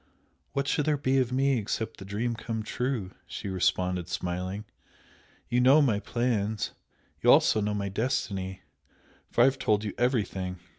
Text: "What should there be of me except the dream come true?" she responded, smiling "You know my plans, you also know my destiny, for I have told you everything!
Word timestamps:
"What 0.53 0.67
should 0.67 0.87
there 0.87 0.97
be 0.97 1.19
of 1.19 1.31
me 1.31 1.59
except 1.59 1.97
the 1.97 2.05
dream 2.05 2.33
come 2.33 2.63
true?" 2.63 3.11
she 3.27 3.49
responded, 3.49 4.07
smiling 4.09 4.65
"You 5.47 5.61
know 5.61 5.79
my 5.79 5.99
plans, 5.99 6.71
you 7.21 7.31
also 7.31 7.61
know 7.61 7.75
my 7.75 7.89
destiny, 7.89 8.63
for 9.29 9.41
I 9.41 9.45
have 9.45 9.59
told 9.59 9.83
you 9.83 9.93
everything! 9.99 10.57